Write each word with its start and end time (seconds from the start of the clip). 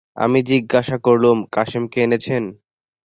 আমি 0.17 0.39
জিজ্ঞাসা 0.49 0.97
করলুম, 1.05 1.37
কাসেমকে 1.55 1.97
এনেছেন? 2.03 2.43